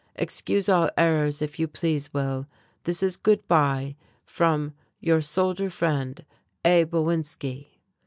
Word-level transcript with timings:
Excuse 0.15 0.67
all 0.67 0.89
errors 0.97 1.43
if 1.43 1.59
you 1.59 1.67
pleas 1.67 2.11
will. 2.11 2.47
This 2.85 3.03
is 3.03 3.17
goodby 3.17 3.95
from 4.25 4.73
Your 4.99 5.21
soldier 5.21 5.69
friend, 5.69 6.25
A. 6.65 6.85
BOWINSKI. 6.85 7.67